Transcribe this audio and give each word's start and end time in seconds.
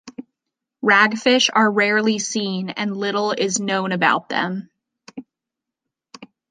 Ragfish 0.83 1.51
are 1.53 1.71
rarely 1.71 2.17
seen 2.17 2.71
and 2.71 2.97
little 2.97 3.33
is 3.33 3.59
known 3.59 3.91
about 3.91 4.29
them. 4.29 4.71